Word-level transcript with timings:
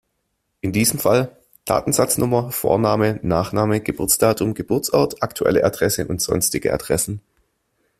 In 0.61 0.71
diesem 0.71 0.97
Fall: 0.99 1.37
Datensatznummer, 1.63 2.51
Vorname, 2.51 3.19
Nachname, 3.21 3.81
Geburtsdatum, 3.81 4.55
Geburtsort, 4.55 5.21
aktuelle 5.21 5.63
Adresse 5.63 6.07
und 6.07 6.19
sonstige 6.23 6.73
Adressen. 6.73 7.21